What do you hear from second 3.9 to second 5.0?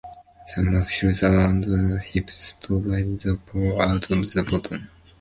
of the bottom.